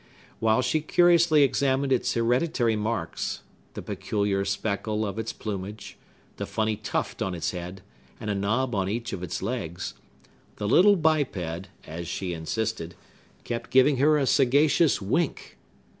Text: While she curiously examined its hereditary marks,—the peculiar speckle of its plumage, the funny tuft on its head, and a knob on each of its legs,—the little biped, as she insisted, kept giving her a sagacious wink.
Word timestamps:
While 0.39 0.63
she 0.63 0.81
curiously 0.81 1.43
examined 1.43 1.93
its 1.93 2.11
hereditary 2.15 2.75
marks,—the 2.75 3.83
peculiar 3.83 4.43
speckle 4.43 5.05
of 5.05 5.19
its 5.19 5.31
plumage, 5.31 5.95
the 6.37 6.47
funny 6.47 6.75
tuft 6.75 7.21
on 7.21 7.35
its 7.35 7.51
head, 7.51 7.83
and 8.19 8.27
a 8.27 8.33
knob 8.33 8.73
on 8.73 8.89
each 8.89 9.13
of 9.13 9.21
its 9.21 9.43
legs,—the 9.43 10.67
little 10.67 10.95
biped, 10.95 11.67
as 11.85 12.07
she 12.07 12.33
insisted, 12.33 12.95
kept 13.43 13.69
giving 13.69 13.97
her 13.97 14.17
a 14.17 14.25
sagacious 14.25 15.03
wink. 15.03 15.57